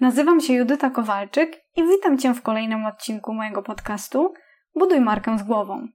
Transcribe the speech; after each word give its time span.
Nazywam 0.00 0.40
się 0.40 0.52
Judyta 0.52 0.90
Kowalczyk 0.90 1.64
i 1.76 1.82
witam 1.82 2.18
Cię 2.18 2.34
w 2.34 2.42
kolejnym 2.42 2.86
odcinku 2.86 3.34
mojego 3.34 3.62
podcastu 3.62 4.34
Buduj 4.74 5.00
markę 5.00 5.38
z 5.38 5.42
głową. 5.42 5.88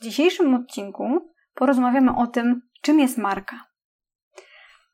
W 0.00 0.02
dzisiejszym 0.02 0.54
odcinku 0.54 1.32
porozmawiamy 1.54 2.16
o 2.16 2.26
tym, 2.26 2.62
czym 2.82 3.00
jest 3.00 3.18
marka. 3.18 3.64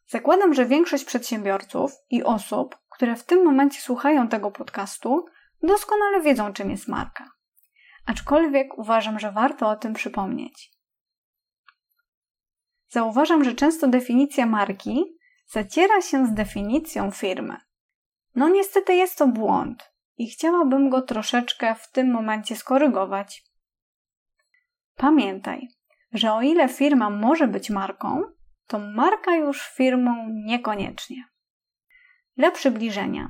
Zakładam, 0.07 0.55
że 0.55 0.67
większość 0.67 1.05
przedsiębiorców 1.05 1.93
i 2.11 2.23
osób, 2.23 2.79
które 2.91 3.17
w 3.17 3.25
tym 3.25 3.45
momencie 3.45 3.81
słuchają 3.81 4.29
tego 4.29 4.51
podcastu, 4.51 5.27
doskonale 5.63 6.21
wiedzą, 6.21 6.53
czym 6.53 6.71
jest 6.71 6.89
marka. 6.89 7.31
Aczkolwiek 8.07 8.79
uważam, 8.79 9.19
że 9.19 9.33
warto 9.33 9.69
o 9.69 9.77
tym 9.77 9.95
przypomnieć. 9.95 10.71
Zauważam, 12.89 13.45
że 13.45 13.55
często 13.55 13.89
definicja 13.89 14.47
marki 14.47 15.05
zaciera 15.47 16.03
się 16.03 16.27
z 16.27 16.35
definicją 16.35 17.11
firmy. 17.11 17.57
No 18.35 18.49
niestety 18.49 18.95
jest 18.95 19.19
to 19.19 19.27
błąd 19.27 19.93
i 20.17 20.31
chciałabym 20.31 20.91
go 20.91 21.03
troszeczkę 21.03 21.75
w 21.75 21.91
tym 21.91 22.11
momencie 22.11 22.57
skorygować. 22.57 23.45
Pamiętaj, 24.97 25.69
że 26.13 26.33
o 26.33 26.43
ile 26.43 26.69
firma 26.69 27.11
może 27.11 27.49
być 27.49 27.71
marką, 27.71 28.23
to 28.67 28.79
marka 28.79 29.37
już 29.37 29.63
firmą 29.63 30.29
niekoniecznie. 30.31 31.25
Dla 32.37 32.51
przybliżenia. 32.51 33.29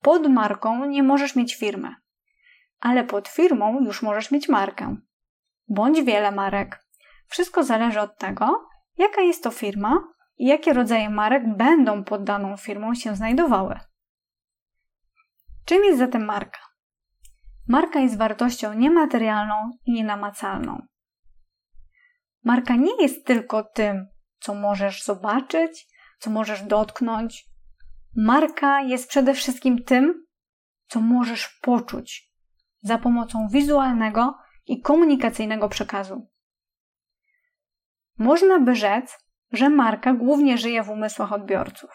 Pod 0.00 0.28
marką 0.28 0.84
nie 0.84 1.02
możesz 1.02 1.36
mieć 1.36 1.54
firmy, 1.54 1.94
ale 2.80 3.04
pod 3.04 3.28
firmą 3.28 3.80
już 3.84 4.02
możesz 4.02 4.30
mieć 4.30 4.48
markę. 4.48 4.96
Bądź 5.68 6.02
wiele 6.02 6.32
marek. 6.32 6.84
Wszystko 7.26 7.62
zależy 7.62 8.00
od 8.00 8.18
tego, 8.18 8.68
jaka 8.98 9.20
jest 9.20 9.44
to 9.44 9.50
firma 9.50 10.04
i 10.36 10.46
jakie 10.46 10.72
rodzaje 10.72 11.10
marek 11.10 11.56
będą 11.56 12.04
pod 12.04 12.24
daną 12.24 12.56
firmą 12.56 12.94
się 12.94 13.16
znajdowały. 13.16 13.80
Czym 15.64 15.84
jest 15.84 15.98
zatem 15.98 16.24
marka? 16.24 16.58
Marka 17.68 18.00
jest 18.00 18.18
wartością 18.18 18.74
niematerialną 18.74 19.70
i 19.86 19.92
nienamacalną. 19.92 20.86
Marka 22.44 22.76
nie 22.76 23.02
jest 23.02 23.26
tylko 23.26 23.64
tym, 23.64 24.06
co 24.40 24.54
możesz 24.54 25.04
zobaczyć, 25.04 25.86
co 26.18 26.30
możesz 26.30 26.62
dotknąć. 26.62 27.44
Marka 28.16 28.80
jest 28.80 29.08
przede 29.08 29.34
wszystkim 29.34 29.84
tym, 29.84 30.24
co 30.86 31.00
możesz 31.00 31.58
poczuć 31.62 32.30
za 32.82 32.98
pomocą 32.98 33.48
wizualnego 33.48 34.38
i 34.66 34.80
komunikacyjnego 34.80 35.68
przekazu. 35.68 36.28
Można 38.18 38.60
by 38.60 38.74
rzec, 38.74 39.18
że 39.52 39.68
marka 39.68 40.12
głównie 40.12 40.58
żyje 40.58 40.82
w 40.82 40.90
umysłach 40.90 41.32
odbiorców. 41.32 41.90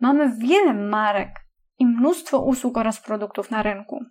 Mamy 0.00 0.36
wiele 0.38 0.74
marek 0.74 1.41
i 1.82 1.86
mnóstwo 1.86 2.38
usług 2.38 2.78
oraz 2.78 3.00
produktów 3.00 3.50
na 3.50 3.62
rynku. 3.62 4.04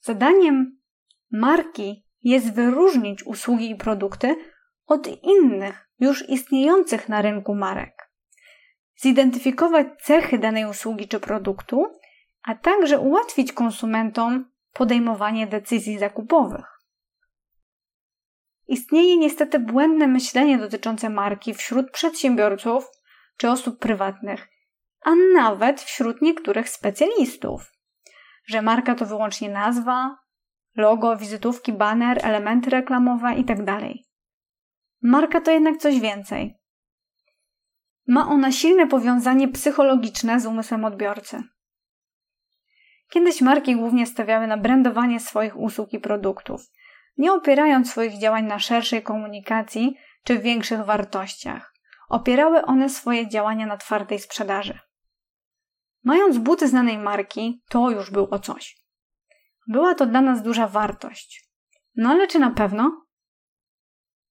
Zadaniem 0.00 0.78
marki 1.30 2.06
jest 2.22 2.54
wyróżnić 2.54 3.26
usługi 3.26 3.70
i 3.70 3.76
produkty 3.76 4.36
od 4.86 5.08
innych, 5.22 5.88
już 6.00 6.28
istniejących 6.28 7.08
na 7.08 7.22
rynku 7.22 7.54
marek. 7.54 8.10
Zidentyfikować 8.96 9.86
cechy 10.02 10.38
danej 10.38 10.64
usługi 10.64 11.08
czy 11.08 11.20
produktu, 11.20 11.86
a 12.42 12.54
także 12.54 12.98
ułatwić 12.98 13.52
konsumentom 13.52 14.50
podejmowanie 14.72 15.46
decyzji 15.46 15.98
zakupowych. 15.98 16.66
Istnieje 18.68 19.16
niestety 19.16 19.58
błędne 19.58 20.06
myślenie 20.06 20.58
dotyczące 20.58 21.10
marki 21.10 21.54
wśród 21.54 21.90
przedsiębiorców 21.90 22.90
czy 23.36 23.50
osób 23.50 23.78
prywatnych, 23.78 24.48
a 25.06 25.14
nawet 25.34 25.80
wśród 25.80 26.22
niektórych 26.22 26.68
specjalistów, 26.68 27.72
że 28.46 28.62
marka 28.62 28.94
to 28.94 29.06
wyłącznie 29.06 29.50
nazwa, 29.50 30.16
logo, 30.76 31.16
wizytówki, 31.16 31.72
baner, 31.72 32.18
elementy 32.22 32.70
reklamowe 32.70 33.34
itd. 33.34 33.64
Tak 33.64 33.82
marka 35.02 35.40
to 35.40 35.50
jednak 35.50 35.76
coś 35.76 36.00
więcej. 36.00 36.54
Ma 38.06 38.28
ona 38.28 38.52
silne 38.52 38.86
powiązanie 38.86 39.48
psychologiczne 39.48 40.40
z 40.40 40.46
umysłem 40.46 40.84
odbiorcy. 40.84 41.42
Kiedyś 43.10 43.40
marki 43.40 43.76
głównie 43.76 44.06
stawiały 44.06 44.46
na 44.46 44.56
brandowanie 44.56 45.20
swoich 45.20 45.56
usług 45.56 45.92
i 45.92 46.00
produktów, 46.00 46.60
nie 47.16 47.32
opierając 47.32 47.90
swoich 47.90 48.18
działań 48.18 48.44
na 48.44 48.58
szerszej 48.58 49.02
komunikacji 49.02 49.96
czy 50.24 50.38
większych 50.38 50.84
wartościach. 50.84 51.74
Opierały 52.08 52.62
one 52.62 52.88
swoje 52.88 53.28
działania 53.28 53.66
na 53.66 53.76
twardej 53.76 54.18
sprzedaży. 54.18 54.85
Mając 56.06 56.38
buty 56.38 56.68
znanej 56.68 56.98
marki, 56.98 57.62
to 57.68 57.90
już 57.90 58.10
było 58.10 58.38
coś. 58.38 58.76
Była 59.68 59.94
to 59.94 60.06
dla 60.06 60.20
nas 60.20 60.42
duża 60.42 60.68
wartość. 60.68 61.50
No 61.96 62.10
ale 62.10 62.26
czy 62.26 62.38
na 62.38 62.50
pewno? 62.50 63.06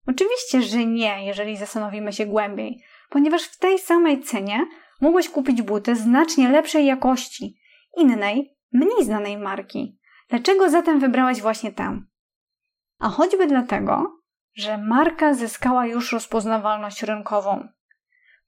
Oczywiście, 0.07 0.61
że 0.61 0.85
nie, 0.85 1.25
jeżeli 1.25 1.57
zastanowimy 1.57 2.13
się 2.13 2.25
głębiej, 2.25 2.83
ponieważ 3.09 3.43
w 3.43 3.57
tej 3.57 3.79
samej 3.79 4.23
cenie 4.23 4.65
mogłeś 5.01 5.29
kupić 5.29 5.61
buty 5.61 5.95
znacznie 5.95 6.49
lepszej 6.49 6.85
jakości, 6.85 7.57
innej, 7.97 8.57
mniej 8.71 9.05
znanej 9.05 9.37
marki. 9.37 9.99
Dlaczego 10.29 10.69
zatem 10.69 10.99
wybrałeś 10.99 11.41
właśnie 11.41 11.71
tę? 11.71 12.01
A 12.99 13.09
choćby 13.09 13.47
dlatego, 13.47 14.21
że 14.53 14.77
marka 14.77 15.33
zyskała 15.33 15.85
już 15.85 16.11
rozpoznawalność 16.11 17.03
rynkową. 17.03 17.67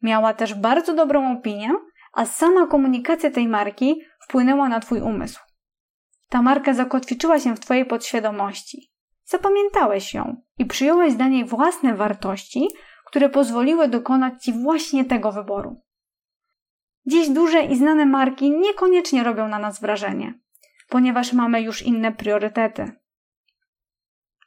Miała 0.02 0.34
też 0.34 0.54
bardzo 0.54 0.94
dobrą 0.94 1.38
opinię, 1.38 1.72
a 2.17 2.25
sama 2.25 2.67
komunikacja 2.67 3.31
tej 3.31 3.47
marki 3.47 4.01
wpłynęła 4.19 4.69
na 4.69 4.79
Twój 4.79 5.01
umysł. 5.01 5.39
Ta 6.29 6.41
marka 6.41 6.73
zakotwiczyła 6.73 7.39
się 7.39 7.55
w 7.55 7.59
Twojej 7.59 7.85
podświadomości. 7.85 8.91
Zapamiętałeś 9.25 10.13
ją 10.13 10.41
i 10.57 10.66
przyjąłeś 10.66 11.13
dla 11.13 11.28
niej 11.28 11.45
własne 11.45 11.94
wartości, 11.94 12.67
które 13.05 13.29
pozwoliły 13.29 13.88
dokonać 13.88 14.44
Ci 14.44 14.53
właśnie 14.53 15.05
tego 15.05 15.31
wyboru. 15.31 15.81
Dziś 17.05 17.29
duże 17.29 17.61
i 17.61 17.75
znane 17.75 18.05
marki 18.05 18.51
niekoniecznie 18.51 19.23
robią 19.23 19.47
na 19.47 19.59
nas 19.59 19.81
wrażenie, 19.81 20.34
ponieważ 20.89 21.34
mamy 21.34 21.61
już 21.61 21.81
inne 21.81 22.11
priorytety. 22.11 22.91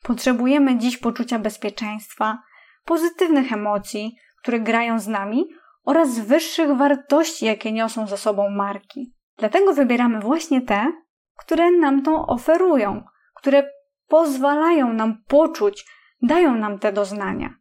Potrzebujemy 0.02 0.78
dziś 0.78 0.98
poczucia 0.98 1.38
bezpieczeństwa, 1.38 2.38
pozytywnych 2.84 3.52
emocji, 3.52 4.16
które 4.42 4.60
grają 4.60 4.98
z 4.98 5.08
nami 5.08 5.48
oraz 5.84 6.18
wyższych 6.18 6.76
wartości, 6.76 7.46
jakie 7.46 7.72
niosą 7.72 8.06
za 8.06 8.16
sobą 8.16 8.50
marki. 8.50 9.14
Dlatego 9.38 9.74
wybieramy 9.74 10.20
właśnie 10.20 10.62
te, 10.62 10.92
które 11.36 11.70
nam 11.70 12.02
to 12.02 12.26
oferują, 12.26 13.02
które 13.34 13.70
pozwalają 14.08 14.92
nam 14.92 15.22
poczuć, 15.28 15.86
dają 16.22 16.54
nam 16.54 16.78
te 16.78 16.92
doznania, 16.92 17.54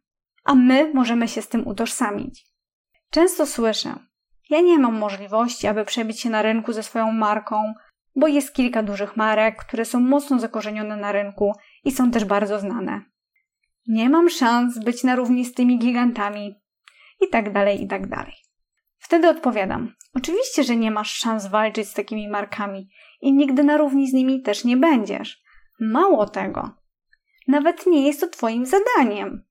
a 0.44 0.54
my 0.54 0.90
możemy 0.94 1.28
się 1.28 1.42
z 1.42 1.48
tym 1.48 1.66
utożsamić. 1.66 2.46
Często 3.10 3.46
słyszę: 3.46 3.94
Ja 4.50 4.60
nie 4.60 4.78
mam 4.78 4.98
możliwości, 4.98 5.66
aby 5.66 5.84
przebić 5.84 6.20
się 6.20 6.30
na 6.30 6.42
rynku 6.42 6.72
ze 6.72 6.82
swoją 6.82 7.12
marką, 7.12 7.74
bo 8.16 8.26
jest 8.26 8.54
kilka 8.54 8.82
dużych 8.82 9.16
marek, 9.16 9.56
które 9.56 9.84
są 9.84 10.00
mocno 10.00 10.38
zakorzenione 10.38 10.96
na 10.96 11.12
rynku 11.12 11.52
i 11.84 11.92
są 11.92 12.10
też 12.10 12.24
bardzo 12.24 12.58
znane. 12.58 13.00
Nie 13.88 14.10
mam 14.10 14.30
szans 14.30 14.78
być 14.78 15.04
na 15.04 15.16
równi 15.16 15.44
z 15.44 15.54
tymi 15.54 15.78
gigantami, 15.78 16.54
i 17.20 17.28
tak 17.28 17.52
dalej, 17.52 17.82
i 17.82 17.88
tak 17.88 18.08
dalej. 18.08 18.34
Wtedy 18.98 19.28
odpowiadam: 19.28 19.94
Oczywiście, 20.14 20.64
że 20.64 20.76
nie 20.76 20.90
masz 20.90 21.12
szans 21.12 21.46
walczyć 21.46 21.88
z 21.88 21.94
takimi 21.94 22.28
markami 22.28 22.88
i 23.20 23.32
nigdy 23.32 23.64
na 23.64 23.76
równi 23.76 24.10
z 24.10 24.12
nimi 24.12 24.42
też 24.42 24.64
nie 24.64 24.76
będziesz. 24.76 25.42
Mało 25.80 26.26
tego, 26.26 26.70
nawet 27.48 27.86
nie 27.86 28.06
jest 28.06 28.20
to 28.20 28.28
Twoim 28.28 28.66
zadaniem. 28.66 29.44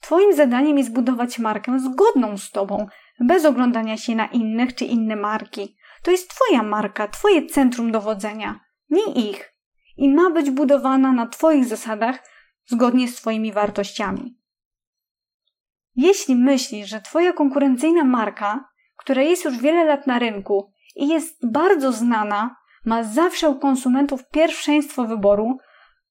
Twoim 0.00 0.32
zadaniem 0.32 0.78
jest 0.78 0.92
budować 0.92 1.38
markę 1.38 1.78
zgodną 1.78 2.38
z 2.38 2.50
Tobą, 2.50 2.86
bez 3.20 3.44
oglądania 3.44 3.96
się 3.96 4.14
na 4.14 4.26
innych 4.26 4.74
czy 4.74 4.84
inne 4.84 5.16
marki. 5.16 5.76
To 6.02 6.10
jest 6.10 6.30
Twoja 6.30 6.62
marka, 6.62 7.08
Twoje 7.08 7.46
centrum 7.46 7.92
dowodzenia, 7.92 8.60
nie 8.90 9.30
ich. 9.30 9.54
I 9.96 10.08
ma 10.14 10.30
być 10.30 10.50
budowana 10.50 11.12
na 11.12 11.26
Twoich 11.26 11.64
zasadach, 11.64 12.18
zgodnie 12.66 13.08
z 13.08 13.16
Twoimi 13.16 13.52
wartościami. 13.52 14.37
Jeśli 16.00 16.36
myślisz, 16.36 16.88
że 16.88 17.00
Twoja 17.00 17.32
konkurencyjna 17.32 18.04
marka, 18.04 18.68
która 18.96 19.22
jest 19.22 19.44
już 19.44 19.58
wiele 19.58 19.84
lat 19.84 20.06
na 20.06 20.18
rynku 20.18 20.72
i 20.96 21.08
jest 21.08 21.50
bardzo 21.50 21.92
znana, 21.92 22.56
ma 22.84 23.02
zawsze 23.02 23.48
u 23.48 23.58
konsumentów 23.58 24.28
pierwszeństwo 24.28 25.04
wyboru, 25.04 25.58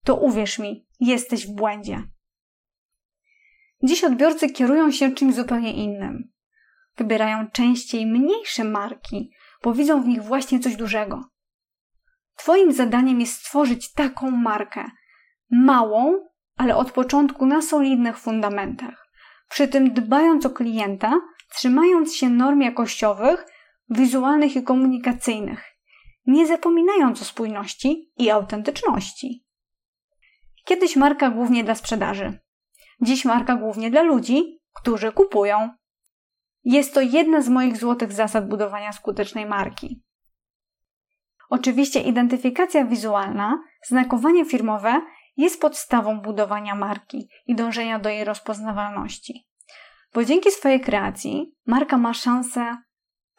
to 0.04 0.16
uwierz 0.16 0.60
mi, 0.60 0.88
jesteś 1.00 1.48
w 1.48 1.56
błędzie. 1.56 2.04
Dziś 3.84 4.04
odbiorcy 4.04 4.50
kierują 4.50 4.92
się 4.92 5.12
czymś 5.12 5.36
zupełnie 5.36 5.74
innym. 5.74 6.32
Wybierają 6.98 7.48
częściej 7.52 8.06
mniejsze 8.06 8.64
marki, 8.64 9.32
bo 9.64 9.74
widzą 9.74 10.02
w 10.02 10.08
nich 10.08 10.24
właśnie 10.24 10.60
coś 10.60 10.76
dużego. 10.76 11.24
Twoim 12.36 12.72
zadaniem 12.72 13.20
jest 13.20 13.34
stworzyć 13.34 13.94
taką 13.94 14.32
markę, 14.32 14.86
małą, 15.52 16.28
ale 16.58 16.76
od 16.76 16.92
początku 16.92 17.46
na 17.46 17.62
solidnych 17.62 18.18
fundamentach 18.18 19.07
przy 19.50 19.68
tym 19.68 19.94
dbając 19.94 20.46
o 20.46 20.50
klienta, 20.50 21.20
trzymając 21.50 22.16
się 22.16 22.30
norm 22.30 22.62
jakościowych, 22.62 23.46
wizualnych 23.90 24.56
i 24.56 24.64
komunikacyjnych, 24.64 25.64
nie 26.26 26.48
zapominając 26.48 27.22
o 27.22 27.26
spójności 27.26 28.12
i 28.18 28.30
autentyczności. 28.30 29.46
Kiedyś 30.66 30.96
marka 30.96 31.30
głównie 31.30 31.64
dla 31.64 31.76
sprzedaży, 31.76 32.40
dziś 33.02 33.26
marka 33.26 33.56
głównie 33.56 33.92
dla 33.92 34.02
ludzi, 34.02 34.60
którzy 34.74 35.12
kupują. 35.12 35.70
Jest 36.64 36.94
to 36.94 37.02
jedna 37.02 37.42
z 37.42 37.50
moich 37.50 37.78
złotych 37.78 38.12
zasad 38.12 38.50
budowania 38.50 38.92
skutecznej 38.92 39.46
marki. 39.46 40.04
Oczywiście 41.50 42.00
identyfikacja 42.02 42.86
wizualna, 42.86 43.64
znakowanie 43.86 44.46
firmowe 44.46 45.02
jest 45.38 45.62
podstawą 45.62 46.22
budowania 46.22 46.76
marki 46.76 47.30
i 47.46 47.56
dążenia 47.56 48.00
do 48.00 48.10
jej 48.10 48.24
rozpoznawalności. 48.24 49.48
Bo 50.14 50.26
dzięki 50.26 50.52
swojej 50.52 50.82
kreacji 50.82 51.56
marka 51.66 51.98
ma 51.98 52.14
szansę 52.14 52.78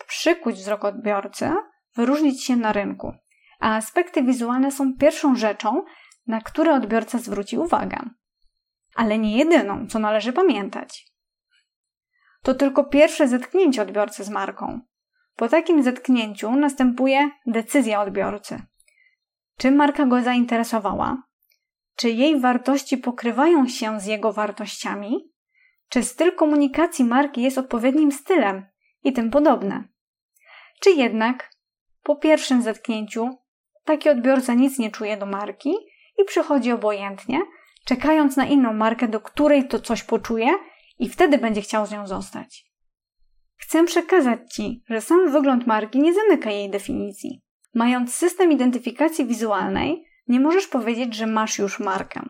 przykuć 0.07 0.57
wzrok 0.57 0.85
odbiorcy, 0.85 1.51
wyróżnić 1.95 2.45
się 2.45 2.57
na 2.57 2.73
rynku, 2.73 3.13
a 3.61 3.77
aspekty 3.77 4.23
wizualne 4.23 4.71
są 4.71 4.95
pierwszą 4.95 5.37
rzeczą, 5.37 5.85
na 6.27 6.41
które 6.41 6.75
odbiorca 6.75 7.19
zwróci 7.19 7.59
uwagę. 7.59 8.11
Ale 8.95 9.19
nie 9.19 9.37
jedyną, 9.37 9.87
co 9.87 9.99
należy 9.99 10.33
pamiętać. 10.33 11.13
To 12.43 12.55
tylko 12.55 12.85
pierwsze 12.85 13.29
zetknięcie 13.29 13.83
odbiorcy 13.83 14.25
z 14.25 14.31
marką. 14.31 14.81
Po 15.37 15.49
takim 15.49 15.83
zetknięciu 15.83 16.57
następuje 16.57 17.31
decyzja 17.47 18.01
odbiorcy. 18.01 18.63
Czy 19.59 19.71
marka 19.71 20.07
go 20.07 20.23
zainteresowała? 20.23 21.23
Czy 21.99 22.11
jej 22.11 22.41
wartości 22.41 22.99
pokrywają 22.99 23.69
się 23.69 24.01
z 24.01 24.07
jego 24.07 24.33
wartościami? 24.33 25.33
Czy 25.89 26.03
styl 26.03 26.35
komunikacji 26.35 27.05
marki 27.05 27.43
jest 27.43 27.59
odpowiednim 27.59 28.13
stylem 28.13 28.67
i 29.05 29.13
tym 29.13 29.31
podobne? 29.31 29.85
Czy 30.81 30.91
jednak 30.91 31.51
po 32.03 32.17
pierwszym 32.17 32.63
zetknięciu 32.63 33.39
taki 33.85 34.09
odbiorca 34.09 34.55
nic 34.55 34.79
nie 34.79 34.91
czuje 34.91 35.17
do 35.17 35.27
marki 35.27 35.75
i 36.19 36.25
przychodzi 36.25 36.73
obojętnie, 36.73 37.41
czekając 37.85 38.37
na 38.37 38.45
inną 38.45 38.73
markę, 38.73 39.09
do 39.09 39.21
której 39.21 39.69
to 39.69 39.79
coś 39.79 40.03
poczuje 40.03 40.49
i 40.99 41.09
wtedy 41.09 41.39
będzie 41.39 41.61
chciał 41.61 41.87
z 41.87 41.93
nią 41.93 42.07
zostać? 42.07 42.65
Chcę 43.57 43.85
przekazać 43.85 44.55
Ci, 44.55 44.83
że 44.89 45.01
sam 45.01 45.31
wygląd 45.31 45.67
marki 45.67 46.01
nie 46.01 46.15
zamyka 46.15 46.51
jej 46.51 46.71
definicji. 46.71 47.43
Mając 47.75 48.15
system 48.15 48.53
identyfikacji 48.53 49.27
wizualnej, 49.27 50.08
nie 50.29 50.41
możesz 50.41 50.67
powiedzieć, 50.67 51.15
że 51.15 51.27
masz 51.27 51.59
już 51.59 51.81
markę. 51.81 52.29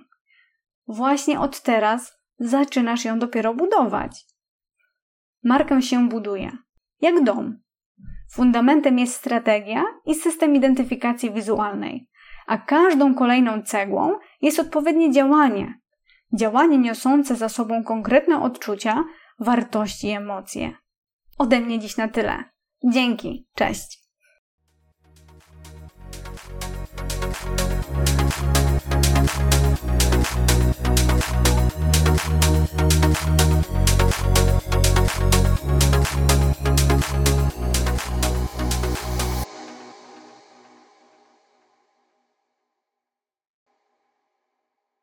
Właśnie 0.87 1.41
od 1.41 1.63
teraz 1.63 2.19
zaczynasz 2.39 3.05
ją 3.05 3.19
dopiero 3.19 3.55
budować. 3.55 4.25
Markę 5.45 5.83
się 5.83 6.09
buduje, 6.09 6.51
jak 7.01 7.25
dom. 7.25 7.59
Fundamentem 8.33 8.99
jest 8.99 9.15
strategia 9.15 9.85
i 10.07 10.15
system 10.15 10.57
identyfikacji 10.57 11.31
wizualnej, 11.31 12.09
a 12.47 12.59
każdą 12.59 13.15
kolejną 13.15 13.63
cegłą 13.63 14.19
jest 14.43 14.59
odpowiednie 14.59 15.13
działanie. 15.13 15.75
Działanie 16.33 16.79
niosące 16.79 17.37
za 17.37 17.49
sobą 17.49 17.85
konkretne 17.85 18.43
odczucia, 18.43 19.05
wartości 19.39 20.07
i 20.07 20.11
emocje. 20.11 20.73
Ode 21.39 21.61
mnie 21.61 21.79
dziś 21.79 21.97
na 21.97 22.09
tyle. 22.09 22.45
Dzięki, 22.85 23.49
cześć. 23.55 24.08
Thank 29.31 29.53
you. 31.73 31.78